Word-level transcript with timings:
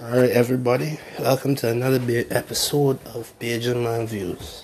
Alright, 0.00 0.30
everybody, 0.30 1.00
welcome 1.18 1.56
to 1.56 1.68
another 1.68 1.98
episode 2.30 3.04
of 3.04 3.36
Bajan 3.40 3.82
Man 3.82 4.06
Views. 4.06 4.62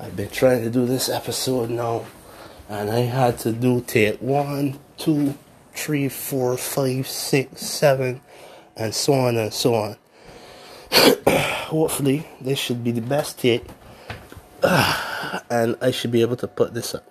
I've 0.00 0.16
been 0.16 0.30
trying 0.30 0.64
to 0.64 0.70
do 0.70 0.84
this 0.84 1.08
episode 1.08 1.70
now, 1.70 2.06
and 2.68 2.90
I 2.90 3.02
had 3.02 3.38
to 3.40 3.52
do 3.52 3.80
take 3.82 4.20
one, 4.20 4.80
two, 4.96 5.38
three, 5.74 6.08
four, 6.08 6.56
five, 6.56 7.06
six, 7.06 7.60
seven, 7.60 8.20
and 8.76 8.92
so 8.92 9.12
on 9.12 9.36
and 9.36 9.54
so 9.54 9.76
on. 9.76 9.96
Hopefully, 11.68 12.26
this 12.40 12.58
should 12.58 12.82
be 12.82 12.90
the 12.90 13.00
best 13.00 13.38
take, 13.38 13.64
and 14.64 15.76
I 15.80 15.92
should 15.92 16.10
be 16.10 16.22
able 16.22 16.36
to 16.36 16.48
put 16.48 16.74
this 16.74 16.96
up. 16.96 17.04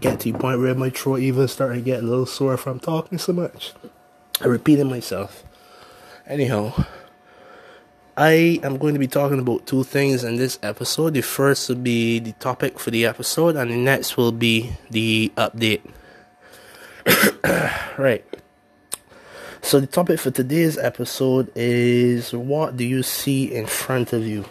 Get 0.00 0.20
to 0.20 0.32
the 0.32 0.38
point 0.38 0.60
where 0.60 0.74
my 0.74 0.88
throat 0.88 1.18
even 1.18 1.46
started 1.46 1.74
to 1.74 1.80
get 1.82 2.02
a 2.02 2.06
little 2.06 2.24
sore 2.24 2.56
from 2.56 2.80
talking 2.80 3.18
so 3.18 3.34
much. 3.34 3.74
I 4.42 4.46
repeated 4.46 4.86
myself. 4.86 5.44
Anyhow, 6.26 6.72
I 8.16 8.58
am 8.62 8.78
going 8.78 8.94
to 8.94 9.00
be 9.00 9.06
talking 9.06 9.38
about 9.38 9.66
two 9.66 9.84
things 9.84 10.24
in 10.24 10.36
this 10.36 10.58
episode. 10.62 11.12
The 11.12 11.20
first 11.20 11.68
will 11.68 11.76
be 11.76 12.20
the 12.20 12.32
topic 12.32 12.78
for 12.78 12.90
the 12.90 13.04
episode, 13.04 13.56
and 13.56 13.70
the 13.70 13.76
next 13.76 14.16
will 14.16 14.32
be 14.32 14.72
the 14.90 15.30
update. 15.36 15.82
right. 17.98 18.24
So, 19.60 19.78
the 19.78 19.86
topic 19.86 20.18
for 20.18 20.30
today's 20.30 20.78
episode 20.78 21.52
is 21.54 22.32
what 22.32 22.78
do 22.78 22.84
you 22.84 23.02
see 23.02 23.54
in 23.54 23.66
front 23.66 24.14
of 24.14 24.26
you? 24.26 24.46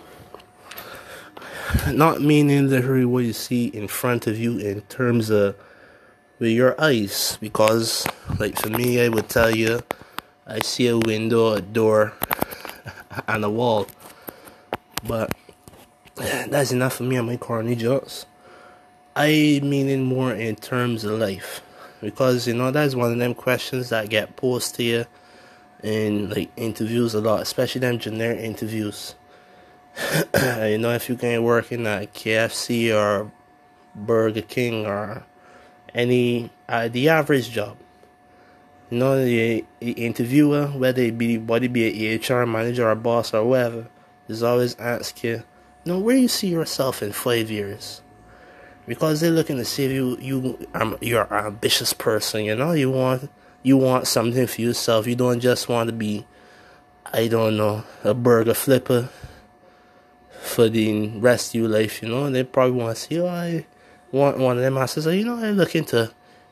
Not 1.91 2.21
meaning 2.21 2.69
literally 2.69 3.05
what 3.05 3.23
you 3.23 3.33
see 3.33 3.65
in 3.67 3.87
front 3.87 4.27
of 4.27 4.37
you 4.37 4.59
in 4.59 4.81
terms 4.81 5.31
of 5.31 5.55
with 6.39 6.51
your 6.51 6.79
eyes 6.81 7.37
because 7.41 8.07
like 8.39 8.57
for 8.57 8.69
me 8.69 9.01
I 9.01 9.09
would 9.09 9.29
tell 9.29 9.53
you 9.53 9.81
I 10.47 10.59
see 10.61 10.87
a 10.87 10.97
window, 10.97 11.53
a 11.53 11.61
door 11.61 12.13
and 13.27 13.45
a 13.45 13.49
wall. 13.49 13.85
But 15.07 15.31
that's 16.15 16.71
enough 16.71 16.95
for 16.95 17.03
me 17.03 17.17
and 17.17 17.27
my 17.27 17.37
corny 17.37 17.75
jokes. 17.75 18.25
I 19.15 19.59
mean 19.61 19.89
it 19.89 19.97
more 19.97 20.33
in 20.33 20.55
terms 20.55 21.03
of 21.03 21.19
life. 21.19 21.61
Because 22.01 22.47
you 22.47 22.53
know 22.53 22.71
that's 22.71 22.95
one 22.95 23.11
of 23.11 23.19
them 23.19 23.35
questions 23.35 23.89
that 23.89 24.09
get 24.09 24.37
posed 24.37 24.75
to 24.75 24.83
you 24.83 25.05
in 25.83 26.29
like 26.29 26.49
interviews 26.55 27.13
a 27.13 27.21
lot, 27.21 27.41
especially 27.41 27.81
them 27.81 27.99
generic 27.99 28.39
interviews. 28.39 29.15
you 30.63 30.77
know, 30.77 30.91
if 30.91 31.09
you 31.09 31.17
can 31.17 31.43
work 31.43 31.73
in 31.73 31.85
a 31.85 32.07
KFC 32.13 32.95
or 32.95 33.29
Burger 33.95 34.41
King 34.41 34.85
or 34.85 35.25
any 35.93 36.49
uh, 36.67 36.87
the 36.87 37.09
average 37.09 37.51
job. 37.51 37.77
You 38.89 38.97
know, 38.97 39.23
the, 39.23 39.63
the 39.79 39.91
interviewer, 39.91 40.67
whether 40.67 41.01
it 41.01 41.17
be 41.17 41.37
whether 41.37 41.65
it 41.65 41.73
be 41.73 42.13
an 42.13 42.21
HR 42.21 42.45
manager 42.45 42.89
or 42.89 42.95
boss 42.95 43.33
or 43.33 43.45
whatever, 43.45 43.87
is 44.27 44.41
always 44.41 44.75
ask 44.79 45.23
you, 45.23 45.43
know, 45.85 45.99
where 45.99 46.15
you 46.15 46.27
see 46.27 46.47
yourself 46.47 47.03
in 47.03 47.11
five 47.11 47.51
years. 47.51 48.01
Because 48.87 49.21
they're 49.21 49.29
looking 49.29 49.57
to 49.57 49.65
see 49.65 49.85
if 49.85 49.91
you 49.91 50.17
you 50.19 50.67
um, 50.73 50.97
you're 51.01 51.31
an 51.31 51.45
ambitious 51.45 51.93
person, 51.93 52.45
you 52.45 52.55
know, 52.55 52.71
you 52.71 52.89
want 52.89 53.29
you 53.61 53.77
want 53.77 54.07
something 54.07 54.47
for 54.47 54.61
yourself. 54.61 55.05
You 55.05 55.15
don't 55.15 55.39
just 55.39 55.69
want 55.69 55.89
to 55.89 55.93
be 55.93 56.25
I 57.11 57.27
don't 57.27 57.57
know, 57.57 57.83
a 58.03 58.13
burger 58.13 58.53
flipper 58.53 59.09
for 60.41 60.69
the 60.69 61.09
rest 61.09 61.55
of 61.55 61.61
your 61.61 61.69
life, 61.69 62.01
you 62.01 62.09
know. 62.09 62.29
They 62.29 62.43
probably 62.43 62.79
want 62.79 62.97
to 62.97 63.01
see, 63.01 63.19
oh, 63.19 63.63
one 64.11 64.39
one 64.39 64.57
of 64.57 64.63
them 64.63 64.77
I 64.77 64.85
says, 64.85 65.07
oh, 65.07 65.11
you 65.11 65.25
know, 65.25 65.35
I'm 65.35 65.55
looking 65.55 65.85
to 65.85 66.11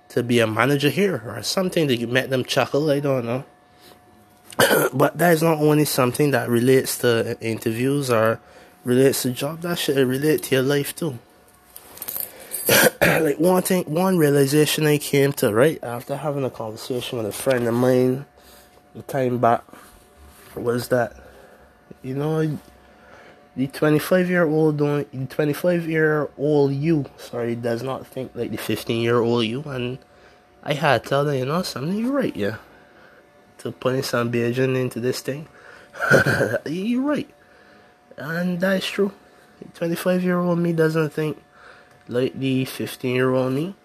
to 0.10 0.24
be 0.24 0.40
a 0.40 0.48
manager 0.48 0.90
here 0.90 1.22
or 1.26 1.42
something 1.44 1.90
you 1.90 2.08
make 2.08 2.30
them 2.30 2.46
chuckle. 2.46 2.90
I 2.90 3.00
don't 3.00 3.26
know. 3.26 3.44
but 4.94 5.18
that 5.18 5.34
is 5.34 5.44
not 5.44 5.60
only 5.60 5.86
something 5.86 6.32
that 6.32 6.50
relates 6.50 6.98
to 7.00 7.38
interviews 7.42 8.10
or 8.10 8.40
relates 8.84 9.24
to 9.24 9.32
job. 9.32 9.62
That 9.62 9.78
should 9.78 9.98
relate 9.98 10.44
to 10.44 10.56
your 10.56 10.64
life 10.64 10.96
too. 10.96 11.20
like 13.02 13.40
one 13.40 13.62
thing, 13.62 13.84
one 13.86 14.18
realization 14.18 14.86
I 14.86 14.98
came 14.98 15.34
to 15.34 15.54
right 15.54 15.82
after 15.84 16.16
having 16.16 16.44
a 16.44 16.50
conversation 16.50 17.18
with 17.18 17.28
a 17.28 17.32
friend 17.32 17.68
of 17.68 17.74
mine, 17.74 18.26
the 18.94 19.02
time 19.04 19.40
back, 19.40 19.64
was 20.56 20.88
that 20.90 21.16
you 22.02 22.16
know 22.16 22.58
the 23.58 23.68
25 23.68 24.30
year 24.30 24.46
old 24.46 24.78
the 24.78 25.06
25 25.30 25.90
year 25.90 26.30
old 26.38 26.72
you 26.72 27.06
sorry 27.18 27.56
does 27.56 27.84
not 27.84 28.08
think 28.08 28.32
like 28.36 28.52
the 28.52 28.58
15 28.58 29.02
year 29.02 29.20
old 29.20 29.44
you 29.46 29.62
and 29.64 29.98
i 30.64 30.74
had 30.74 31.04
to 31.04 31.10
tell 31.10 31.26
them 31.26 31.36
you 31.36 31.46
know 31.46 31.62
something 31.64 31.98
you're 31.98 32.12
right 32.12 32.36
yeah. 32.36 32.58
To 33.60 33.72
putting 33.72 34.04
some 34.04 34.32
Bajan 34.32 34.80
into 34.80 35.00
this 35.00 35.20
thing. 35.22 35.48
You're 36.68 37.02
right. 37.02 37.28
And 38.16 38.60
that's 38.60 38.86
true. 38.86 39.12
The 39.60 39.68
25 39.70 40.24
year 40.24 40.38
old 40.38 40.60
me 40.60 40.74
doesn't 40.74 41.10
think 41.10 41.42
like 42.08 42.38
the 42.38 42.66
15 42.66 43.16
year 43.16 43.34
old 43.34 43.54
me. 43.54 43.76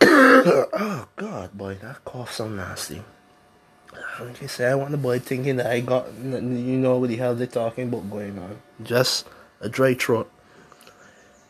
Oh 0.04 1.06
god 1.14 1.56
boy 1.56 1.74
that 1.82 2.04
cough 2.04 2.32
so 2.32 2.48
nasty 2.48 3.02
like 4.26 4.42
I 4.42 4.46
said, 4.46 4.72
I 4.72 4.74
want 4.74 4.90
the 4.90 4.96
boy 4.96 5.18
thinking 5.18 5.56
that 5.56 5.66
I 5.66 5.80
got, 5.80 6.12
you 6.14 6.40
know 6.40 6.98
what 6.98 7.08
the 7.08 7.16
hell 7.16 7.34
they're 7.34 7.46
talking 7.46 7.88
about 7.88 8.10
going 8.10 8.38
on. 8.38 8.60
Just 8.82 9.26
a 9.60 9.68
dry 9.68 9.94
throat. 9.94 10.30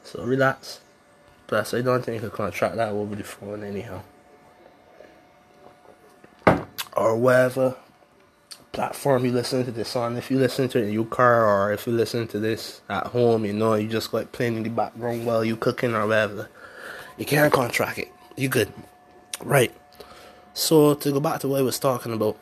So 0.05 0.23
relax. 0.25 0.81
Plus, 1.47 1.75
I 1.75 1.83
don't 1.83 2.05
think 2.05 2.19
I 2.19 2.21
can 2.21 2.31
contract 2.31 2.77
that 2.77 2.89
over 2.89 3.15
the 3.15 3.25
phone 3.25 3.63
anyhow. 3.63 4.03
Or 6.97 7.17
whatever 7.17 7.77
platform 8.73 9.25
you 9.25 9.33
listen 9.33 9.65
to 9.65 9.71
this 9.71 9.95
on. 9.95 10.17
If 10.17 10.31
you 10.31 10.39
listen 10.39 10.69
to 10.71 10.79
it 10.79 10.89
in 10.89 10.93
your 10.93 11.05
car 11.05 11.47
or 11.47 11.73
if 11.73 11.87
you 11.87 11.93
listen 11.93 12.27
to 12.29 12.39
this 12.39 12.81
at 12.89 13.09
home, 13.09 13.45
you 13.45 13.53
know, 13.53 13.75
you 13.75 13.89
just 13.89 14.13
like 14.13 14.33
playing 14.33 14.57
in 14.57 14.63
the 14.63 14.71
background 14.71 15.27
while 15.27 15.45
you 15.45 15.57
cooking 15.57 15.95
or 15.95 16.07
whatever. 16.07 16.49
You 17.19 17.27
can't 17.27 17.53
contract 17.53 17.99
it. 17.99 18.09
You 18.37 18.49
good. 18.49 18.73
Right. 19.43 19.73
So 20.55 20.95
to 20.95 21.13
go 21.13 21.21
back 21.21 21.41
to 21.41 21.49
what 21.49 21.61
I 21.61 21.63
was 21.63 21.79
talking 21.79 22.13
about. 22.13 22.39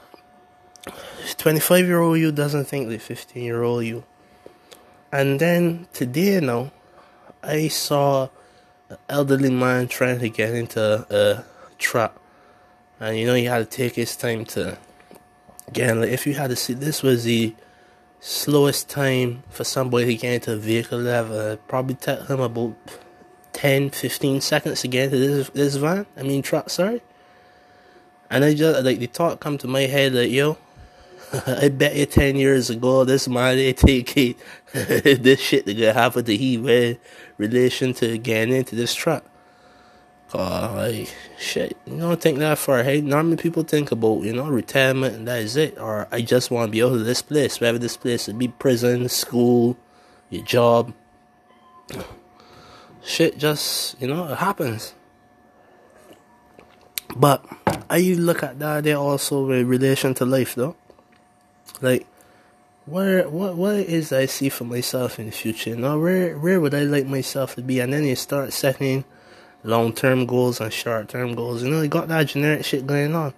25 1.37 1.87
year 1.87 2.01
old 2.01 2.19
you 2.19 2.33
doesn't 2.33 2.65
think 2.65 2.89
like 2.89 3.01
15 3.01 3.43
year 3.43 3.63
old 3.63 3.85
you. 3.85 4.05
And 5.13 5.41
then 5.41 5.89
today 5.93 6.41
now, 6.41 6.73
I 7.43 7.69
saw 7.69 8.29
an 8.89 8.99
elderly 9.09 9.51
man 9.51 9.89
trying 9.89 10.21
to 10.21 10.29
get 10.29 10.55
into 10.55 11.07
a 11.11 11.45
trap. 11.79 12.19
And 13.01 13.17
you 13.17 13.27
know, 13.27 13.35
he 13.35 13.45
had 13.45 13.59
to 13.59 13.65
take 13.65 13.95
his 13.95 14.15
time 14.17 14.45
to 14.47 14.79
get 15.73 15.91
in. 15.91 16.01
Like, 16.01 16.11
if 16.11 16.27
you 16.27 16.35
had 16.35 16.51
to 16.51 16.57
see, 16.57 16.75
this 16.75 17.03
was 17.03 17.25
the 17.25 17.55
slowest 18.21 18.89
time 18.89 19.43
for 19.49 19.65
somebody 19.65 20.07
to 20.07 20.15
get 20.15 20.35
into 20.35 20.53
a 20.53 20.57
vehicle. 20.57 21.07
It 21.07 21.67
probably 21.67 21.95
took 21.95 22.29
him 22.29 22.41
about 22.41 22.77
10, 23.55 23.91
15 23.91 24.41
seconds 24.41 24.83
to 24.83 24.89
get 24.89 25.05
into 25.05 25.19
this, 25.19 25.49
this 25.51 25.77
van. 25.77 26.07
I 26.17 26.23
mean, 26.23 26.43
truck, 26.43 26.71
sorry. 26.71 27.03
And 28.31 28.45
I 28.45 28.55
just, 28.55 28.85
like, 28.85 28.99
the 28.99 29.07
thought 29.07 29.41
come 29.41 29.59
to 29.59 29.67
my 29.67 29.83
head, 29.83 30.13
like, 30.13 30.31
yo, 30.31 30.59
I 31.47 31.69
bet 31.69 31.95
you 31.95 32.07
10 32.07 32.37
years 32.37 32.71
ago, 32.71 33.05
this 33.05 33.29
man, 33.29 33.57
they 33.57 33.73
take 33.73 34.15
this 34.73 35.41
shit 35.41 35.65
that 35.67 35.75
gonna 35.75 35.93
happen 35.93 36.25
to 36.25 36.37
he 36.37 36.59
with 36.59 36.99
relation 37.39 37.95
to 37.95 38.19
getting 38.19 38.55
into 38.55 38.75
this 38.75 38.95
truck. 38.95 39.25
Oh, 40.33 40.73
like, 40.77 41.15
shit, 41.39 41.77
you 41.87 41.99
don't 41.99 42.21
think 42.21 42.39
that 42.39 42.59
far 42.59 42.81
ahead. 42.81 43.05
Normally 43.05 43.37
people 43.37 43.63
think 43.65 43.91
about, 43.91 44.23
you 44.23 44.33
know, 44.33 44.49
retirement 44.49 45.17
and 45.17 45.29
that 45.29 45.41
is 45.41 45.57
it. 45.57 45.79
Or 45.79 46.09
I 46.11 46.23
just 46.23 46.51
want 46.51 46.69
to 46.69 46.73
be 46.73 46.83
out 46.83 46.93
of 46.93 47.05
this 47.05 47.23
place, 47.23 47.61
wherever 47.61 47.79
this 47.79 47.97
place 47.97 48.27
would 48.27 48.39
be 48.39 48.49
prison, 48.49 49.09
school, 49.09 49.77
your 50.31 50.45
job. 50.45 50.93
Shit 53.03 53.39
just, 53.39 54.01
you 54.01 54.09
know, 54.09 54.33
it 54.33 54.37
happens. 54.37 54.95
But 57.17 57.45
I 57.89 58.01
look 58.17 58.43
at 58.43 58.59
that 58.61 58.85
there 58.85 58.97
also 58.97 59.51
in 59.51 59.67
relation 59.67 60.15
to 60.15 60.25
life 60.25 60.55
though. 60.55 60.77
Like, 61.81 62.07
where 62.87 63.29
what 63.29 63.57
what 63.57 63.77
is 63.77 64.13
I 64.13 64.27
see 64.27 64.49
for 64.49 64.65
myself 64.65 65.19
in 65.19 65.27
the 65.27 65.33
future? 65.33 65.77
Now, 65.77 65.99
where 65.99 66.39
where 66.39 66.61
would 66.61 66.75
I 66.75 66.83
like 66.83 67.07
myself 67.07 67.55
to 67.55 67.63
be? 67.63 67.81
And 67.81 67.93
then 67.93 68.05
you 68.05 68.17
start 68.17 68.53
setting 68.53 69.05
long 69.63 69.93
term 69.93 70.27
goals 70.27 70.61
and 70.61 70.73
short 70.73 71.09
term 71.09 71.35
goals. 71.35 71.63
You 71.63 71.71
know, 71.71 71.83
you 71.83 71.89
got 71.89 72.09
that 72.09 72.25
generic 72.25 72.65
shit 72.65 72.87
going 72.87 73.15
on. 73.15 73.35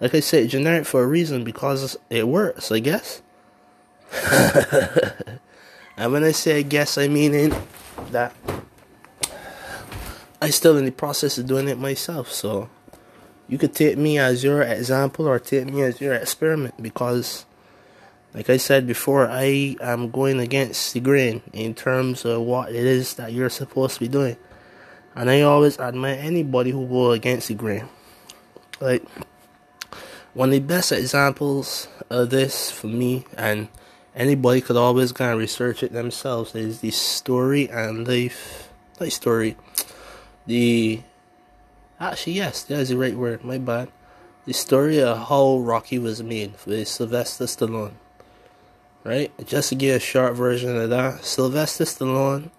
Like 0.00 0.14
I 0.14 0.20
said, 0.20 0.48
generic 0.48 0.86
for 0.86 1.02
a 1.02 1.06
reason 1.06 1.44
because 1.44 1.96
it 2.08 2.28
works, 2.28 2.70
I 2.70 2.78
guess. 2.78 3.20
and 5.96 6.12
when 6.12 6.24
I 6.24 6.32
say 6.32 6.58
I 6.58 6.62
guess, 6.62 6.96
I 6.96 7.08
mean 7.08 7.54
that 8.12 8.32
I 10.40 10.50
still 10.50 10.76
in 10.78 10.84
the 10.84 10.92
process 10.92 11.36
of 11.36 11.46
doing 11.46 11.68
it 11.68 11.78
myself. 11.78 12.30
So 12.30 12.70
you 13.48 13.58
could 13.58 13.74
take 13.74 13.98
me 13.98 14.18
as 14.18 14.44
your 14.44 14.62
example 14.62 15.26
or 15.26 15.38
take 15.38 15.66
me 15.66 15.82
as 15.82 16.00
your 16.00 16.14
experiment 16.14 16.80
because 16.80 17.44
like 18.34 18.50
I 18.50 18.58
said 18.58 18.86
before, 18.86 19.28
I 19.28 19.76
am 19.80 20.10
going 20.10 20.38
against 20.38 20.92
the 20.92 21.00
grain 21.00 21.42
in 21.52 21.74
terms 21.74 22.24
of 22.24 22.42
what 22.42 22.70
it 22.70 22.84
is 22.84 23.14
that 23.14 23.32
you're 23.32 23.50
supposed 23.50 23.94
to 23.94 24.00
be 24.00 24.08
doing. 24.08 24.36
And 25.14 25.30
I 25.30 25.40
always 25.40 25.78
admire 25.78 26.18
anybody 26.20 26.70
who 26.70 26.86
goes 26.86 27.16
against 27.16 27.48
the 27.48 27.54
grain. 27.54 27.88
Like 28.80 29.02
one 30.34 30.50
of 30.50 30.52
the 30.52 30.60
best 30.60 30.92
examples 30.92 31.88
of 32.10 32.30
this 32.30 32.70
for 32.70 32.86
me, 32.86 33.24
and 33.36 33.68
anybody 34.14 34.60
could 34.60 34.76
always 34.76 35.10
kind 35.10 35.32
of 35.32 35.38
research 35.38 35.82
it 35.82 35.92
themselves, 35.92 36.54
is 36.54 36.80
the 36.80 36.90
story 36.90 37.68
and 37.68 38.06
life, 38.06 38.68
not 39.00 39.10
story, 39.10 39.56
the, 40.46 41.02
actually 41.98 42.34
yes, 42.34 42.62
that's 42.62 42.90
the 42.90 42.96
right 42.96 43.16
word, 43.16 43.42
my 43.42 43.58
bad, 43.58 43.88
the 44.44 44.52
story 44.52 45.02
of 45.02 45.28
how 45.28 45.58
Rocky 45.58 45.98
was 45.98 46.22
made 46.22 46.54
with 46.66 46.86
Sylvester 46.86 47.46
Stallone. 47.46 47.94
Right? 49.08 49.32
Just 49.46 49.70
to 49.70 49.74
get 49.74 49.96
a 49.96 50.00
short 50.00 50.34
version 50.34 50.76
of 50.76 50.90
that, 50.90 51.24
Sylvester 51.24 51.84
Stallone 51.84 52.50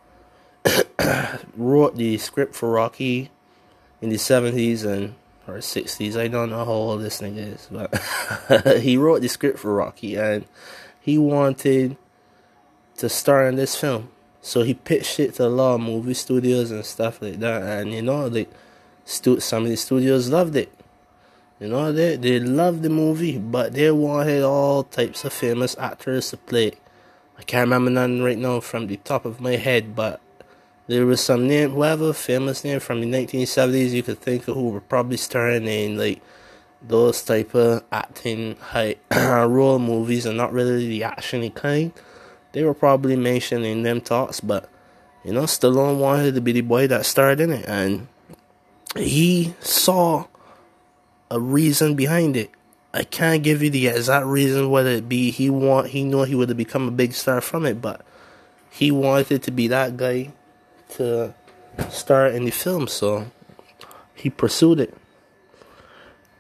wrote 1.56 1.96
the 1.96 2.18
script 2.18 2.56
for 2.56 2.72
Rocky 2.72 3.30
in 4.02 4.10
the 4.10 4.16
70s 4.16 4.84
and 4.84 5.14
or 5.48 5.58
60s. 5.58 6.20
I 6.20 6.28
don't 6.28 6.50
know 6.50 6.66
how 6.66 6.72
old 6.72 7.02
this 7.02 7.20
thing 7.20 7.38
is, 7.38 7.68
but 7.70 8.80
he 8.80 8.98
wrote 8.98 9.22
the 9.22 9.30
script 9.30 9.60
for 9.60 9.76
Rocky 9.76 10.16
and 10.16 10.44
he 11.00 11.20
wanted 11.20 11.98
to 12.98 13.10
star 13.10 13.48
in 13.48 13.56
this 13.56 13.76
film. 13.76 14.10
So 14.42 14.64
he 14.64 14.74
pitched 14.74 15.20
it 15.20 15.36
to 15.36 15.46
a 15.46 15.50
lot 15.50 15.76
of 15.76 15.82
movie 15.82 16.16
studios 16.16 16.72
and 16.72 16.84
stuff 16.84 17.22
like 17.22 17.40
that. 17.42 17.62
And 17.62 17.94
you 17.94 18.02
know, 18.02 18.26
like, 18.26 18.50
stu- 19.06 19.40
some 19.40 19.66
of 19.66 19.70
the 19.70 19.78
studios 19.78 20.32
loved 20.32 20.56
it. 20.56 20.74
You 21.60 21.68
know, 21.68 21.92
they 21.92 22.16
they 22.16 22.40
loved 22.40 22.84
the 22.84 22.90
movie, 22.90 23.38
but 23.38 23.74
they 23.74 23.92
wanted 23.92 24.44
all 24.44 24.84
types 24.84 25.26
of 25.26 25.34
famous 25.34 25.76
actors 25.78 26.30
to 26.30 26.38
play. 26.38 26.72
I 27.38 27.44
can't 27.44 27.68
remember 27.68 27.92
none 27.92 28.22
right 28.22 28.38
now 28.38 28.62
from 28.62 28.88
the 28.88 28.98
top 28.98 29.26
of 29.26 29.42
my 29.42 29.58
head, 29.58 29.96
but 29.96 30.22
there 30.88 31.06
was 31.06 31.22
some 31.22 31.48
name, 31.48 31.72
whoever 31.72 32.14
famous 32.14 32.64
name 32.64 32.80
from 32.80 33.02
the 33.02 33.08
1970s 33.08 33.92
you 33.92 34.04
could 34.04 34.20
think 34.20 34.48
of 34.48 34.56
who 34.56 34.70
were 34.70 34.82
probably 34.82 35.18
starring 35.18 35.68
in 35.68 35.98
like 35.98 36.22
those 36.82 37.22
type 37.24 37.54
of 37.54 37.84
acting 37.92 38.56
high 38.56 38.96
role 39.46 39.80
movies 39.80 40.26
and 40.26 40.38
not 40.38 40.54
really 40.54 40.88
the 40.88 41.02
actiony 41.02 41.54
kind. 41.54 41.92
They 42.54 42.64
were 42.64 42.74
probably 42.74 43.16
mentioned 43.16 43.66
in 43.66 43.84
them 43.84 44.02
talks, 44.02 44.40
but 44.40 44.70
you 45.24 45.34
know, 45.34 45.44
Stallone 45.44 46.00
wanted 46.00 46.36
to 46.36 46.42
be 46.42 46.54
the 46.54 46.62
boy 46.62 46.88
that 46.88 47.06
starred 47.06 47.42
in 47.42 47.52
it, 47.52 47.66
and 47.68 48.08
he 48.96 49.54
saw 49.60 50.26
a 51.30 51.40
reason 51.40 51.96
behind 51.96 52.36
it. 52.36 52.52
I 52.94 53.04
can't 53.04 53.44
give 53.44 53.62
you 53.62 53.70
the 53.70 53.88
exact 53.88 54.26
reason 54.26 54.70
whether 54.72 54.90
it 54.90 55.08
be 55.08 55.30
he 55.30 55.50
want 55.50 55.90
he 55.90 56.04
knew 56.04 56.24
he 56.24 56.36
would 56.36 56.50
have 56.50 56.58
become 56.58 56.88
a 56.88 56.92
big 56.92 57.14
star 57.14 57.40
from 57.40 57.66
it, 57.66 57.82
but 57.82 58.06
he 58.72 58.92
wanted 58.92 59.44
to 59.44 59.52
be 59.52 59.68
that 59.68 59.98
guy 59.98 60.32
to 60.96 61.34
star 61.90 62.28
in 62.28 62.46
the 62.46 62.52
film, 62.52 62.88
so 62.88 63.28
he 64.16 64.30
pursued 64.30 64.80
it. 64.80 64.98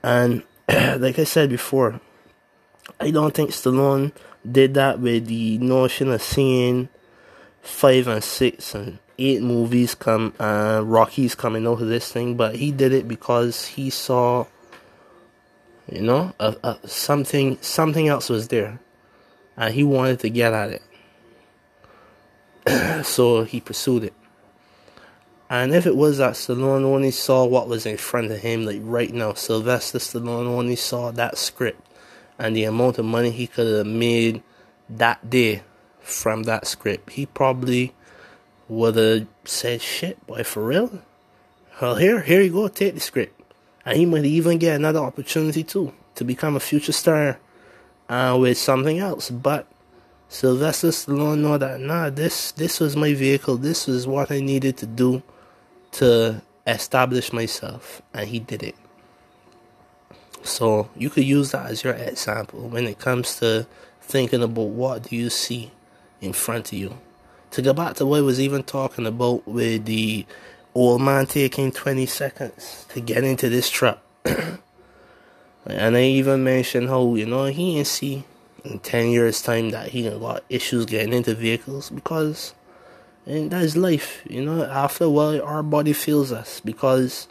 And 0.01 0.43
like 0.67 1.19
I 1.19 1.23
said 1.23 1.49
before, 1.49 1.99
I 2.99 3.11
don't 3.11 3.33
think 3.33 3.51
Stallone 3.51 4.11
did 4.49 4.73
that 4.73 4.99
with 4.99 5.27
the 5.27 5.57
notion 5.59 6.11
of 6.11 6.21
seeing 6.21 6.89
five 7.61 8.07
and 8.07 8.23
six 8.23 8.73
and 8.73 8.99
eight 9.17 9.41
movies 9.41 9.95
come, 9.95 10.33
uh, 10.39 10.81
Rocky's 10.83 11.35
coming 11.35 11.67
out 11.67 11.81
of 11.81 11.87
this 11.87 12.11
thing, 12.11 12.35
but 12.35 12.55
he 12.55 12.71
did 12.71 12.93
it 12.93 13.07
because 13.07 13.65
he 13.65 13.89
saw, 13.89 14.45
you 15.91 16.01
know, 16.01 16.33
something 16.85 17.57
something 17.61 18.07
else 18.07 18.29
was 18.29 18.47
there, 18.47 18.79
and 19.57 19.73
he 19.73 19.83
wanted 19.83 20.19
to 20.21 20.29
get 20.29 20.53
at 20.53 20.81
it. 22.65 23.05
so 23.05 23.43
he 23.43 23.59
pursued 23.59 24.03
it. 24.03 24.13
And 25.49 25.73
if 25.73 25.87
it 25.87 25.95
was 25.95 26.19
that 26.19 26.33
Stallone 26.33 26.83
only 26.83 27.09
saw 27.09 27.43
what 27.45 27.67
was 27.67 27.87
in 27.87 27.97
front 27.97 28.31
of 28.31 28.39
him, 28.39 28.65
like 28.65 28.81
right 28.83 29.11
now, 29.11 29.33
Sylvester 29.33 29.97
Stallone 29.97 30.45
only 30.45 30.75
saw 30.75 31.09
that 31.11 31.39
script 31.39 31.81
and 32.39 32.55
the 32.55 32.63
amount 32.63 32.97
of 32.97 33.05
money 33.05 33.29
he 33.31 33.45
could 33.45 33.67
have 33.77 33.85
made 33.85 34.41
that 34.89 35.29
day 35.29 35.61
from 35.99 36.43
that 36.43 36.65
script, 36.65 37.11
he 37.11 37.25
probably 37.25 37.93
would 38.67 38.95
have 38.95 39.27
said, 39.43 39.81
"Shit, 39.81 40.25
boy, 40.25 40.43
for 40.43 40.65
real? 40.65 41.03
Well, 41.81 41.95
here, 41.95 42.21
here 42.21 42.41
you 42.41 42.51
go, 42.51 42.67
take 42.69 42.95
the 42.95 42.99
script." 42.99 43.38
And 43.85 43.97
he 43.97 44.05
might 44.05 44.25
even 44.25 44.57
get 44.57 44.75
another 44.75 44.99
opportunity 44.99 45.63
too 45.63 45.93
to 46.15 46.23
become 46.23 46.55
a 46.55 46.59
future 46.59 46.91
star 46.91 47.39
uh, 48.09 48.37
with 48.39 48.57
something 48.57 48.99
else. 48.99 49.29
But 49.29 49.67
Sylvester 50.27 50.89
Stallone 50.89 51.39
know 51.39 51.57
that 51.57 51.79
nah, 51.79 52.09
this 52.09 52.51
this 52.51 52.79
was 52.79 52.95
my 52.95 53.13
vehicle. 53.13 53.57
This 53.57 53.87
was 53.87 54.05
what 54.05 54.31
I 54.31 54.41
needed 54.41 54.77
to 54.77 54.85
do 54.85 55.23
to 55.93 56.41
establish 56.67 57.33
myself, 57.33 58.01
and 58.13 58.27
he 58.27 58.39
did 58.39 58.61
it. 58.63 58.75
So 60.43 60.89
you 60.95 61.09
could 61.09 61.25
use 61.25 61.51
that 61.51 61.71
as 61.71 61.83
your 61.83 61.93
example 61.93 62.69
when 62.69 62.85
it 62.85 62.99
comes 62.99 63.39
to 63.39 63.67
thinking 64.01 64.43
about 64.43 64.69
what 64.69 65.03
do 65.03 65.15
you 65.15 65.29
see 65.29 65.71
in 66.21 66.33
front 66.33 66.71
of 66.71 66.77
you. 66.77 66.97
To 67.51 67.61
go 67.61 67.73
back 67.73 67.95
to 67.95 68.05
what 68.05 68.19
I 68.19 68.21
was 68.21 68.39
even 68.39 68.63
talking 68.63 69.07
about 69.07 69.47
with 69.47 69.85
the 69.85 70.25
old 70.79 71.01
man 71.01 71.25
taking 71.25 71.71
20 71.71 72.05
seconds 72.05 72.85
to 72.89 73.01
get 73.01 73.23
into 73.23 73.49
this 73.49 73.69
truck. 73.69 73.99
and 74.25 75.97
I 75.97 76.01
even 76.01 76.43
mentioned 76.43 76.89
how, 76.89 77.15
you 77.15 77.25
know, 77.25 77.45
he 77.45 77.75
didn't 77.75 77.87
see 77.87 78.23
in 78.63 78.79
10 78.79 79.09
years' 79.09 79.41
time 79.41 79.69
that 79.71 79.89
he 79.89 80.09
got 80.09 80.43
issues 80.49 80.85
getting 80.85 81.13
into 81.13 81.35
vehicles 81.35 81.89
because 81.89 82.53
and 83.29 83.51
that 83.51 83.63
is 83.63 83.77
life. 83.77 84.23
You 84.27 84.43
know, 84.43 84.63
after 84.63 85.05
a 85.05 85.09
while, 85.09 85.41
our 85.43 85.63
body 85.63 85.93
feels 85.93 86.31
us 86.31 86.59
because, 86.59 87.27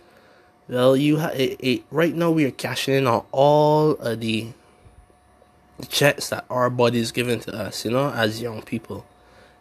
well, 0.69 0.97
you 0.97 1.19
ha- 1.19 1.33
it, 1.35 1.56
it, 1.59 1.83
right 1.91 2.15
now 2.15 2.31
we 2.31 2.45
are 2.45 2.53
cashing 2.53 2.95
in 2.95 3.06
on 3.06 3.25
all 3.33 3.93
of 3.93 4.21
the, 4.21 4.49
the 5.79 5.87
checks 5.87 6.29
that 6.29 6.45
our 6.49 6.71
body 6.71 7.00
is 7.00 7.11
giving 7.11 7.41
to 7.41 7.53
us. 7.53 7.85
You 7.85 7.91
know, 7.91 8.12
as 8.12 8.41
young 8.41 8.62
people, 8.62 9.06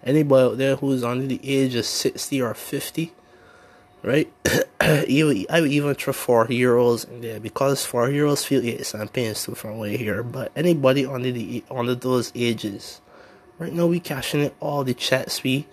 anybody 0.04 0.44
out 0.44 0.58
there 0.58 0.76
who's 0.76 1.04
under 1.04 1.26
the 1.26 1.40
age 1.44 1.74
of 1.74 1.86
sixty 1.86 2.40
or 2.40 2.54
fifty, 2.54 3.14
right? 4.04 4.32
even 5.08 5.46
I 5.50 5.62
would 5.62 5.72
even 5.72 5.96
throw 5.96 6.48
year 6.48 6.78
olds 6.78 7.04
in 7.06 7.22
there 7.22 7.40
because 7.40 7.92
year 7.94 8.26
olds 8.26 8.46
feel 8.46 8.64
yes, 8.64 8.94
I'm 8.94 9.08
paying 9.08 9.36
too 9.36 9.56
from 9.56 9.78
way 9.78 9.98
here. 9.98 10.24
But 10.24 10.52
anybody 10.56 11.06
under 11.06 11.32
the 11.32 11.64
under 11.70 11.96
those 11.96 12.32
ages, 12.36 13.02
right 13.60 13.74
now 13.74 13.88
we 13.88 14.00
cashing 14.00 14.42
in 14.42 14.52
all 14.60 14.84
the 14.84 14.94
checks 14.94 15.44
we 15.44 15.68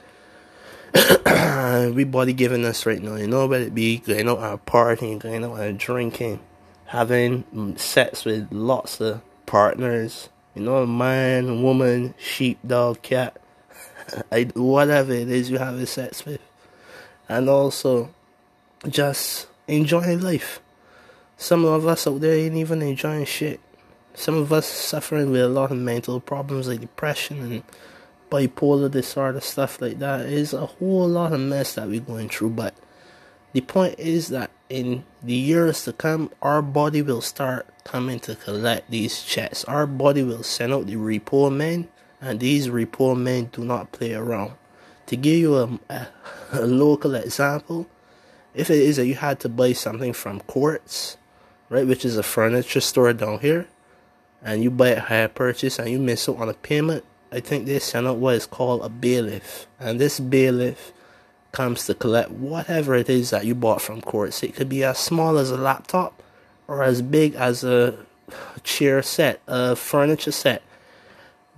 everybody 1.27 2.33
giving 2.33 2.65
us 2.65 2.87
right 2.87 3.03
now. 3.03 3.17
You 3.17 3.27
know, 3.27 3.47
whether 3.47 3.65
it 3.65 3.75
be 3.75 3.99
going 3.99 4.29
out 4.29 4.39
and 4.39 4.65
partying, 4.65 5.19
going 5.19 5.45
out 5.45 5.59
and 5.59 5.79
drinking, 5.79 6.41
having 6.87 7.77
sex 7.77 8.25
with 8.25 8.49
lots 8.53 9.01
of 9.01 9.21
partners. 9.47 10.29
You 10.55 10.63
know, 10.63 10.87
man, 10.87 11.65
woman, 11.65 12.15
sheep, 12.17 12.61
dog, 12.65 13.03
cat, 13.03 13.41
whatever 14.55 15.13
it 15.13 15.29
is 15.29 15.51
you 15.51 15.59
having 15.59 15.85
sex 15.87 16.25
with, 16.25 16.41
and 17.29 17.49
also 17.49 18.14
just 18.89 19.49
enjoying 19.67 20.21
life. 20.21 20.61
Some 21.37 21.65
of 21.65 21.87
us 21.87 22.07
out 22.07 22.21
there 22.21 22.35
ain't 22.35 22.57
even 22.57 22.83
enjoying 22.83 23.25
shit. 23.25 23.61
Some 24.15 24.37
of 24.37 24.53
us 24.53 24.67
suffering 24.67 25.31
with 25.31 25.43
a 25.43 25.49
lot 25.49 25.73
of 25.73 25.79
mental 25.79 26.21
problems 26.21 26.69
like 26.69 26.81
depression 26.81 27.41
and 27.41 27.63
bipolar 28.31 28.91
disorder, 28.91 29.41
stuff 29.41 29.81
like 29.81 29.99
that. 29.99 30.21
Is 30.27 30.53
a 30.53 30.67
whole 30.67 31.09
lot 31.09 31.33
of 31.33 31.41
mess 31.41 31.75
that 31.75 31.89
we're 31.89 32.01
going 32.01 32.29
through. 32.29 32.51
But 32.51 32.75
the 33.53 33.61
point 33.61 33.99
is 33.99 34.29
that 34.29 34.51
in 34.69 35.05
the 35.23 35.35
years 35.35 35.85
to 35.85 35.93
come, 35.93 36.31
our 36.43 36.63
body 36.63 37.03
will 37.03 37.21
start 37.21 37.67
coming 37.85 38.21
to 38.21 38.35
collect 38.35 38.91
these 38.91 39.23
checks. 39.23 39.65
Our 39.65 39.87
body 39.87 40.23
will 40.23 40.43
send 40.43 40.73
out 40.73 40.87
the 40.87 40.97
repo 40.97 41.55
men, 41.55 41.89
and 42.21 42.41
these 42.41 42.69
repo 42.69 43.17
men 43.17 43.51
do 43.53 43.65
not 43.65 43.93
play 43.93 44.15
around. 44.15 44.53
To 45.07 45.17
give 45.17 45.39
you 45.39 45.57
a, 45.57 45.79
a, 45.91 46.09
a 46.53 46.67
local 46.67 47.15
example, 47.15 47.87
if 48.55 48.71
it 48.71 48.79
is 48.79 48.97
that 48.97 49.07
you 49.07 49.17
had 49.17 49.41
to 49.41 49.49
buy 49.49 49.73
something 49.73 50.13
from 50.13 50.41
Courts, 50.41 51.17
right, 51.69 51.87
which 51.87 52.05
is 52.05 52.17
a 52.17 52.23
furniture 52.23 52.81
store 52.81 53.13
down 53.13 53.41
here, 53.41 53.67
and 54.43 54.63
you 54.63 54.71
buy 54.71 54.91
a 54.91 55.01
hire 55.01 55.29
purchase 55.29 55.79
and 55.79 55.91
you 55.91 55.99
miss 55.99 56.29
out 56.29 56.39
on 56.39 56.49
a 56.49 56.55
payment, 56.55 57.05
I 57.33 57.41
think 57.41 57.67
they 57.67 57.79
send 57.81 58.07
out 58.07 58.19
what 58.19 58.37
is 58.37 58.47
called 58.47 58.83
a 58.83 58.89
bailiff, 58.89 59.67
and 59.81 60.01
this 60.01 60.21
bailiff 60.21 60.93
comes 61.51 61.87
to 61.87 61.95
collect 61.95 62.31
whatever 62.31 62.95
it 62.95 63.09
is 63.09 63.31
that 63.31 63.45
you 63.45 63.55
bought 63.55 63.81
from 63.81 64.01
Courts. 64.01 64.43
It 64.43 64.55
could 64.55 64.69
be 64.69 64.85
as 64.85 64.99
small 64.99 65.39
as 65.39 65.51
a 65.51 65.57
laptop 65.57 66.23
or 66.67 66.83
as 66.83 67.03
big 67.03 67.35
as 67.35 67.65
a 67.65 67.97
chair 68.63 69.03
set, 69.03 69.41
a 69.47 69.77
furniture 69.77 70.33
set. 70.33 70.63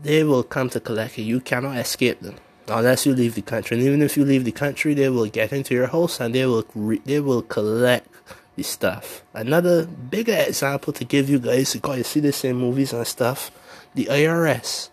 They 0.02 0.22
will 0.22 0.42
come 0.42 0.68
to 0.70 0.80
collect 0.80 1.18
it. 1.18 1.22
You 1.22 1.40
cannot 1.40 1.78
escape 1.78 2.20
them 2.20 2.36
unless 2.68 3.06
you 3.06 3.14
leave 3.14 3.34
the 3.34 3.42
country. 3.42 3.76
And 3.76 3.86
even 3.86 4.02
if 4.02 4.16
you 4.16 4.24
leave 4.24 4.44
the 4.44 4.52
country, 4.52 4.94
they 4.94 5.08
will 5.08 5.26
get 5.26 5.52
into 5.52 5.74
your 5.74 5.86
house 5.88 6.20
and 6.20 6.34
they 6.34 6.46
will 6.46 6.64
re- 6.74 7.02
they 7.04 7.20
will 7.20 7.42
collect 7.42 8.08
the 8.56 8.62
stuff. 8.62 9.22
Another 9.34 9.86
bigger 9.86 10.44
example 10.46 10.92
to 10.94 11.04
give 11.04 11.28
you 11.28 11.38
guys, 11.38 11.74
because 11.74 11.98
you 11.98 12.04
see 12.04 12.20
this 12.20 12.44
in 12.44 12.56
movies 12.56 12.92
and 12.92 13.06
stuff, 13.06 13.50
the 13.94 14.06
IRS. 14.06 14.90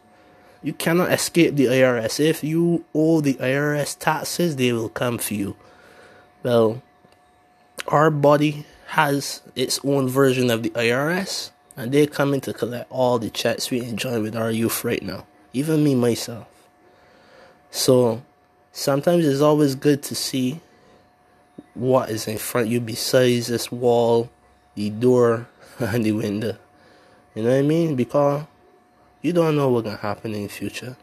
You 0.61 0.73
cannot 0.73 1.11
escape 1.11 1.55
the 1.55 1.65
IRS. 1.65 2.19
If 2.19 2.43
you 2.43 2.85
owe 2.93 3.19
the 3.19 3.33
IRS 3.35 3.97
taxes, 3.99 4.55
they 4.55 4.71
will 4.71 4.89
come 4.89 5.17
for 5.17 5.33
you. 5.33 5.55
Well, 6.41 6.81
our 7.87 8.09
body 8.09 8.65
has 8.87 9.41
its 9.55 9.79
own 9.83 10.07
version 10.07 10.49
of 10.49 10.63
the 10.63 10.69
IRS, 10.71 11.51
And 11.75 11.91
they're 11.91 12.07
coming 12.07 12.39
to 12.41 12.53
collect 12.53 12.91
all 12.91 13.17
the 13.17 13.29
chats 13.29 13.71
we 13.71 13.81
enjoy 13.81 14.21
with 14.21 14.35
our 14.35 14.51
youth 14.51 14.83
right 14.83 15.01
now. 15.01 15.25
Even 15.53 15.83
me 15.83 15.95
myself. 15.95 16.47
So 17.73 18.21
sometimes 18.71 19.25
it's 19.25 19.41
always 19.41 19.73
good 19.73 20.03
to 20.03 20.13
see 20.13 20.59
what 21.73 22.11
is 22.11 22.27
in 22.27 22.37
front 22.37 22.67
of 22.67 22.71
you 22.71 22.79
besides 22.79 23.47
this 23.47 23.71
wall, 23.71 24.29
the 24.75 24.91
door, 24.91 25.47
and 25.79 26.05
the 26.05 26.11
window. 26.11 26.55
You 27.33 27.41
know 27.41 27.49
what 27.49 27.57
I 27.57 27.61
mean? 27.63 27.95
Because 27.95 28.45
you 29.23 29.33
don't 29.33 29.55
know 29.55 29.69
what's 29.69 29.85
gonna 29.85 29.97
happen 29.97 30.35
in 30.35 30.43
the 30.43 30.49
future. 30.49 30.95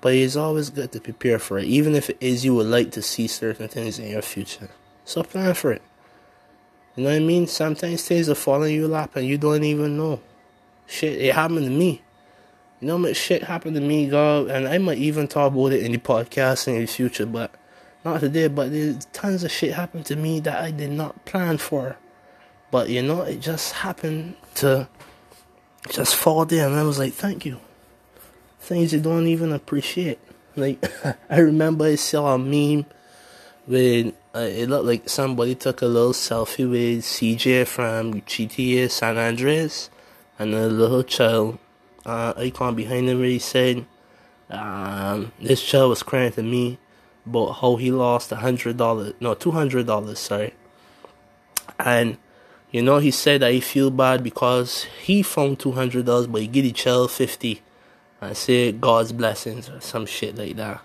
But 0.00 0.14
it's 0.14 0.36
always 0.36 0.70
good 0.70 0.90
to 0.92 1.00
prepare 1.00 1.38
for 1.38 1.58
it, 1.58 1.66
even 1.66 1.94
if 1.94 2.08
it 2.08 2.16
is 2.18 2.46
you 2.46 2.54
would 2.54 2.68
like 2.68 2.92
to 2.92 3.02
see 3.02 3.26
certain 3.26 3.68
things 3.68 3.98
in 3.98 4.08
your 4.08 4.22
future. 4.22 4.70
So 5.04 5.22
plan 5.22 5.52
for 5.52 5.72
it. 5.72 5.82
You 6.96 7.04
know 7.04 7.10
what 7.10 7.16
I 7.16 7.18
mean? 7.18 7.46
Sometimes 7.46 8.08
things 8.08 8.30
are 8.30 8.34
falling 8.34 8.74
you 8.74 8.88
lap 8.88 9.16
and 9.16 9.26
you 9.26 9.36
don't 9.36 9.64
even 9.64 9.98
know. 9.98 10.22
Shit, 10.86 11.20
it 11.20 11.34
happened 11.34 11.66
to 11.66 11.70
me. 11.70 12.00
You 12.80 12.86
know 12.88 12.96
much 12.96 13.16
shit 13.16 13.42
happened 13.42 13.74
to 13.76 13.82
me, 13.82 14.08
God, 14.08 14.48
and 14.48 14.66
I 14.66 14.78
might 14.78 14.96
even 14.96 15.28
talk 15.28 15.52
about 15.52 15.72
it 15.72 15.82
in 15.82 15.92
the 15.92 15.98
podcast 15.98 16.66
in 16.66 16.80
the 16.80 16.86
future, 16.86 17.26
but 17.26 17.54
not 18.06 18.20
today. 18.20 18.48
But 18.48 18.72
there's 18.72 19.04
tons 19.12 19.44
of 19.44 19.50
shit 19.50 19.74
happened 19.74 20.06
to 20.06 20.16
me 20.16 20.40
that 20.40 20.64
I 20.64 20.70
did 20.70 20.90
not 20.90 21.26
plan 21.26 21.58
for. 21.58 21.98
But 22.70 22.88
you 22.88 23.02
know, 23.02 23.20
it 23.20 23.40
just 23.40 23.74
happened 23.74 24.36
to 24.56 24.88
just 25.90 26.16
fall 26.16 26.46
there, 26.46 26.66
and 26.66 26.74
I 26.74 26.82
was 26.82 26.98
like, 26.98 27.12
thank 27.12 27.44
you. 27.44 27.60
Things 28.60 28.94
you 28.94 29.00
don't 29.00 29.26
even 29.26 29.52
appreciate. 29.52 30.18
Like, 30.56 30.82
I 31.30 31.38
remember 31.38 31.84
I 31.84 31.96
saw 31.96 32.34
a 32.34 32.38
meme 32.38 32.86
when 33.66 34.14
uh, 34.34 34.38
it 34.38 34.70
looked 34.70 34.86
like 34.86 35.08
somebody 35.08 35.54
took 35.54 35.82
a 35.82 35.86
little 35.86 36.12
selfie 36.12 36.68
with 36.70 37.04
CJ 37.04 37.66
from 37.66 38.22
GTA 38.22 38.90
San 38.90 39.18
Andreas, 39.18 39.90
and 40.38 40.54
a 40.54 40.66
little 40.66 41.02
child 41.02 41.58
uh, 42.06 42.34
icon 42.36 42.74
behind 42.74 43.08
him 43.08 43.22
he 43.22 43.38
said, 43.38 43.86
um, 44.48 45.32
this 45.40 45.62
child 45.62 45.90
was 45.90 46.02
crying 46.02 46.32
to 46.32 46.42
me 46.42 46.78
but 47.26 47.54
how 47.54 47.76
he 47.76 47.90
lost 47.90 48.32
a 48.32 48.36
hundred 48.36 48.76
dollars, 48.76 49.14
no, 49.20 49.34
two 49.34 49.50
hundred 49.50 49.86
dollars, 49.86 50.18
sorry. 50.18 50.54
And 51.78 52.18
you 52.70 52.82
know, 52.82 52.98
he 52.98 53.10
said 53.10 53.42
that 53.42 53.52
he 53.52 53.60
feel 53.60 53.90
bad 53.90 54.22
because 54.22 54.84
he 55.02 55.22
found 55.22 55.58
two 55.58 55.72
hundred 55.72 56.06
dollars, 56.06 56.26
but 56.26 56.40
he 56.40 56.46
get 56.46 56.62
the 56.62 56.72
child 56.72 57.10
fifty, 57.10 57.62
and 58.20 58.36
say 58.36 58.72
God's 58.72 59.12
blessings 59.12 59.68
or 59.68 59.80
some 59.80 60.06
shit 60.06 60.36
like 60.36 60.56
that. 60.56 60.80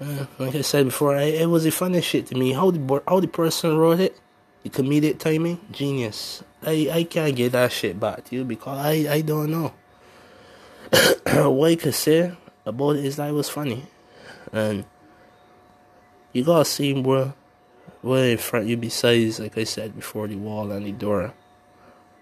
Uh, 0.00 0.26
like 0.38 0.54
I 0.54 0.60
said 0.60 0.84
before, 0.86 1.16
I, 1.16 1.24
it 1.24 1.46
was 1.46 1.66
a 1.66 1.72
funny 1.72 2.00
shit 2.00 2.26
to 2.26 2.36
me. 2.36 2.52
How 2.52 2.70
the 2.70 3.02
how 3.08 3.20
the 3.20 3.28
person 3.28 3.76
wrote 3.76 4.00
it, 4.00 4.20
the 4.62 4.70
comedic 4.70 5.18
timing, 5.18 5.60
genius. 5.72 6.44
I 6.62 6.88
I 6.92 7.04
can't 7.04 7.34
get 7.34 7.52
that 7.52 7.72
shit 7.72 7.98
back 7.98 8.24
to 8.26 8.36
you 8.36 8.44
because 8.44 8.78
I 8.78 9.12
I 9.12 9.20
don't 9.22 9.50
know. 9.50 9.72
what 11.44 11.70
you 11.70 11.76
could 11.76 11.94
say 11.94 12.32
about 12.64 12.96
it 12.96 13.04
is 13.04 13.16
that 13.16 13.28
it 13.28 13.32
was 13.32 13.48
funny, 13.48 13.84
and 14.52 14.84
you 16.32 16.44
gotta 16.44 16.64
see 16.64 16.94
more 16.94 17.34
what 18.02 18.20
in 18.20 18.38
front 18.38 18.66
you 18.66 18.76
besides, 18.76 19.40
like 19.40 19.58
I 19.58 19.64
said 19.64 19.96
before, 19.96 20.28
the 20.28 20.36
wall 20.36 20.70
and 20.70 20.86
the 20.86 20.92
door 20.92 21.34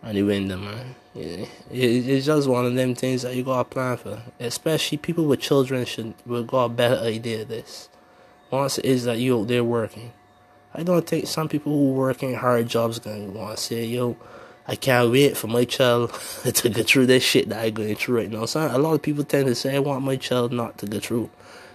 and 0.03 0.17
the 0.17 0.23
window, 0.23 0.57
man. 0.57 0.95
It, 1.15 1.49
it's 1.71 2.27
just 2.27 2.49
one 2.49 2.67
of 2.67 2.75
them 2.75 2.95
things 2.95 3.23
that 3.23 3.35
you 3.35 3.43
gotta 3.43 3.65
plan 3.65 3.97
for. 3.97 4.23
Especially 4.39 4.99
people 4.99 5.25
with 5.25 5.41
children 5.41 5.85
should 5.85 6.15
will 6.25 6.45
got 6.45 6.65
a 6.67 6.69
better 6.69 7.01
idea 7.03 7.43
of 7.43 7.49
this. 7.49 7.89
Once 8.51 8.79
it 8.79 8.85
is 8.85 9.05
that 9.05 9.19
you 9.19 9.39
out 9.41 9.49
there 9.49 9.65
working. 9.65 10.13
I 10.75 10.83
don't 10.83 11.07
think 11.07 11.27
some 11.27 11.49
people 11.49 11.73
who 11.73 11.93
working 11.95 12.35
hard 12.35 12.69
jobs 12.69 12.99
gonna 12.99 13.25
want 13.25 13.57
to 13.57 13.63
say, 13.63 13.85
yo, 13.85 14.17
I 14.69 14.77
can't 14.77 15.11
wait 15.13 15.37
for 15.37 15.47
my 15.47 15.65
child 15.65 16.13
to 16.45 16.69
go 16.69 16.83
through 16.83 17.07
this 17.07 17.23
shit 17.23 17.49
that 17.49 17.65
I'm 17.65 17.75
going 17.75 17.95
through 17.95 18.19
right 18.19 18.31
now. 18.31 18.47
So 18.47 18.69
a 18.71 18.79
lot 18.79 18.95
of 18.95 19.03
people 19.03 19.25
tend 19.25 19.47
to 19.47 19.55
say, 19.55 19.77
I 19.77 19.79
want 19.79 20.05
my 20.05 20.17
child 20.17 20.53
not 20.53 20.79
to 20.79 20.87
go 20.87 20.99
through 20.99 21.31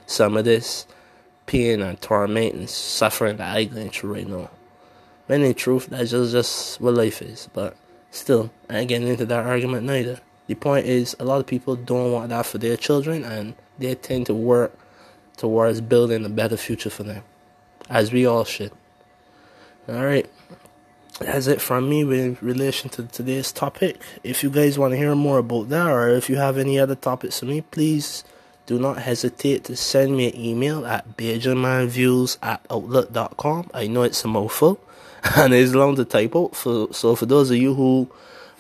some 0.06 0.36
of 0.36 0.46
this 0.46 0.86
pain 1.46 1.82
and 1.82 2.00
torment 2.02 2.54
and 2.54 2.70
suffering 2.70 3.38
that 3.38 3.56
I'm 3.56 3.68
going 3.70 3.90
through 3.90 4.14
right 4.14 4.28
now. 4.28 4.50
When 5.28 5.44
in 5.44 5.54
truth, 5.54 5.88
that's 5.88 6.12
just, 6.12 6.34
just 6.34 6.82
what 6.82 6.94
life 6.94 7.22
is. 7.22 7.50
But 7.54 7.78
still, 8.10 8.52
I 8.70 8.80
ain't 8.80 8.90
getting 8.90 9.08
into 9.08 9.26
that 9.26 9.46
argument 9.46 9.86
neither. 9.86 10.20
The 10.48 10.56
point 10.56 10.86
is, 10.86 11.16
a 11.20 11.24
lot 11.24 11.40
of 11.40 11.48
people 11.48 11.78
don't 11.78 12.12
want 12.12 12.30
that 12.30 12.46
for 12.46 12.58
their 12.58 12.76
children, 12.76 13.24
and 13.24 13.56
they 13.80 13.96
tend 13.96 14.26
to 14.26 14.34
work 14.34 14.78
towards 15.38 15.80
building 15.80 16.26
a 16.26 16.30
better 16.30 16.58
future 16.58 16.90
for 16.90 17.04
them, 17.04 17.24
as 17.90 18.12
we 18.12 18.26
all 18.26 18.44
should. 18.44 18.74
All 19.88 20.04
right, 20.04 20.30
that's 21.25 21.48
it 21.48 21.62
from 21.62 21.90
me 21.90 22.04
with 22.04 22.42
relation 22.42 22.90
to 22.92 23.04
today's 23.04 23.51
topic. 23.51 24.01
If 24.24 24.44
you 24.44 24.50
guys 24.50 24.80
want 24.80 24.92
to 24.92 24.98
hear 24.98 25.16
more 25.16 25.40
about 25.40 25.70
that, 25.70 25.88
or 25.88 26.10
if 26.10 26.30
you 26.30 26.38
have 26.38 26.58
any 26.58 26.80
other 26.80 26.96
topics 26.96 27.40
for 27.40 27.46
me, 27.46 27.62
please 27.62 28.24
do 28.66 28.80
not 28.80 29.00
hesitate 29.00 29.63
to 29.66 29.75
send 29.75 30.16
me 30.16 30.30
an 30.30 30.40
email 30.40 30.86
at 30.86 31.18
BajanmanViews 31.18 32.38
at 32.42 32.66
outlook.com. 32.70 33.70
I 33.74 33.88
know 33.88 34.04
it's 34.04 34.24
a 34.24 34.28
mouthful 34.28 34.80
and 35.36 35.54
it's 35.54 35.74
long 35.74 35.96
to 35.98 36.06
type 36.06 36.36
out. 36.36 36.56
For, 36.56 36.88
so 36.92 37.16
for 37.16 37.25
those 37.25 37.51
of 37.51 37.58
you 37.58 37.74
who 37.74 38.10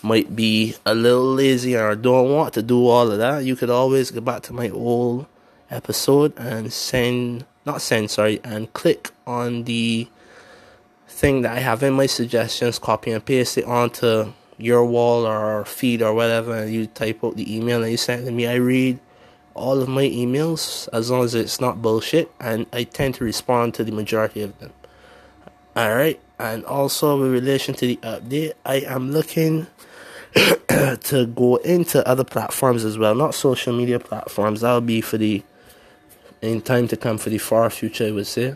might 0.03 0.35
be 0.35 0.75
a 0.85 0.95
little 0.95 1.33
lazy 1.33 1.75
or 1.75 1.95
don't 1.95 2.31
want 2.31 2.53
to 2.55 2.61
do 2.61 2.87
all 2.87 3.11
of 3.11 3.19
that, 3.19 3.43
you 3.43 3.55
could 3.55 3.69
always 3.69 4.11
go 4.11 4.21
back 4.21 4.41
to 4.43 4.53
my 4.53 4.69
old 4.69 5.25
episode 5.69 6.33
and 6.37 6.73
send, 6.73 7.45
not 7.65 7.81
send, 7.81 8.11
sorry, 8.11 8.39
and 8.43 8.73
click 8.73 9.11
on 9.25 9.63
the 9.63 10.07
thing 11.21 11.43
that 11.43 11.55
I 11.55 11.59
have 11.59 11.83
in 11.83 11.93
my 11.93 12.07
suggestions, 12.07 12.79
copy 12.79 13.11
and 13.11 13.23
paste 13.23 13.55
it 13.59 13.65
onto 13.65 14.33
your 14.57 14.83
wall 14.83 15.27
or 15.27 15.63
feed 15.65 16.01
or 16.01 16.13
whatever, 16.15 16.55
and 16.55 16.73
you 16.73 16.87
type 16.87 17.23
out 17.23 17.35
the 17.35 17.55
email 17.55 17.83
and 17.83 17.91
you 17.91 17.97
send 17.97 18.23
it 18.23 18.25
to 18.25 18.31
me. 18.31 18.47
I 18.47 18.55
read 18.55 18.99
all 19.53 19.79
of 19.79 19.87
my 19.87 20.03
emails 20.03 20.89
as 20.91 21.11
long 21.11 21.23
as 21.23 21.35
it's 21.35 21.61
not 21.61 21.79
bullshit, 21.79 22.31
and 22.39 22.65
I 22.73 22.83
tend 22.85 23.15
to 23.15 23.23
respond 23.23 23.75
to 23.75 23.83
the 23.83 23.91
majority 23.91 24.41
of 24.41 24.57
them. 24.57 24.73
Alright, 25.77 26.19
and 26.39 26.65
also 26.65 27.21
with 27.21 27.31
relation 27.31 27.75
to 27.75 27.85
the 27.85 27.97
update, 27.97 28.53
I 28.65 28.77
am 28.77 29.11
looking 29.11 29.67
to 30.33 31.25
go 31.35 31.57
into 31.57 32.05
other 32.07 32.23
platforms 32.23 32.83
as 32.83 32.97
well, 32.97 33.13
not 33.13 33.35
social 33.35 33.73
media 33.73 33.99
platforms. 33.99 34.61
That'll 34.61 34.81
be 34.81 35.01
for 35.01 35.19
the 35.19 35.43
in 36.41 36.61
time 36.61 36.87
to 36.87 36.97
come 36.97 37.19
for 37.19 37.29
the 37.29 37.37
far 37.37 37.69
future, 37.69 38.07
I 38.07 38.11
would 38.11 38.25
say. 38.25 38.55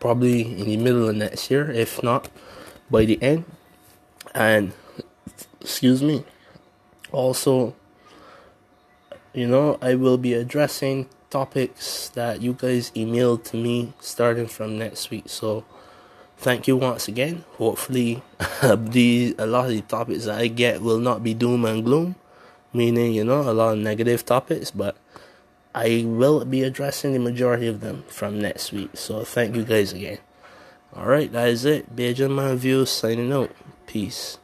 Probably 0.00 0.42
in 0.42 0.66
the 0.66 0.76
middle 0.76 1.08
of 1.08 1.16
next 1.16 1.50
year, 1.50 1.70
if 1.70 2.02
not 2.02 2.28
by 2.90 3.04
the 3.04 3.20
end. 3.22 3.44
And 4.34 4.72
excuse 5.60 6.02
me. 6.02 6.24
Also, 7.12 7.74
you 9.32 9.46
know, 9.46 9.78
I 9.80 9.94
will 9.94 10.18
be 10.18 10.34
addressing 10.34 11.08
topics 11.30 12.08
that 12.10 12.42
you 12.42 12.52
guys 12.52 12.90
emailed 12.94 13.44
to 13.44 13.56
me 13.56 13.92
starting 14.00 14.46
from 14.46 14.78
next 14.78 15.10
week. 15.10 15.24
So, 15.26 15.64
thank 16.38 16.68
you 16.68 16.76
once 16.76 17.08
again. 17.08 17.44
Hopefully, 17.58 18.22
these 18.76 19.34
a 19.38 19.46
lot 19.46 19.66
of 19.66 19.70
the 19.72 19.82
topics 19.82 20.24
that 20.26 20.38
I 20.38 20.46
get 20.48 20.82
will 20.82 20.98
not 20.98 21.22
be 21.22 21.34
doom 21.34 21.64
and 21.64 21.84
gloom, 21.84 22.14
meaning 22.72 23.12
you 23.12 23.24
know 23.24 23.42
a 23.42 23.52
lot 23.52 23.72
of 23.72 23.78
negative 23.78 24.24
topics, 24.24 24.70
but 24.70 24.96
I 25.74 26.04
will 26.06 26.44
be 26.44 26.62
addressing 26.62 27.12
the 27.12 27.18
majority 27.18 27.66
of 27.66 27.80
them 27.80 28.04
from 28.08 28.40
next 28.40 28.72
week. 28.72 28.90
So, 28.94 29.24
thank 29.24 29.56
you 29.56 29.64
guys 29.64 29.92
again. 29.92 30.18
All 30.94 31.06
right, 31.06 31.30
that 31.32 31.48
is 31.48 31.64
it. 31.64 31.94
Bajan 31.94 32.34
Man 32.34 32.56
Views 32.56 32.90
signing 32.90 33.32
out. 33.32 33.50
Peace. 33.86 34.38